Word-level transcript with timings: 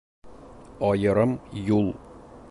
Айырым 0.87 1.31
юл 1.77 1.87